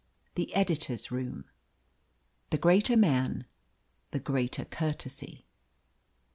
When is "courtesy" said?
4.65-5.45